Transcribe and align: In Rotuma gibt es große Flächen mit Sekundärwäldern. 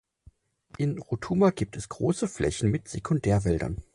In 0.79 0.97
Rotuma 0.97 1.51
gibt 1.51 1.77
es 1.77 1.87
große 1.87 2.27
Flächen 2.27 2.71
mit 2.71 2.87
Sekundärwäldern. 2.87 3.83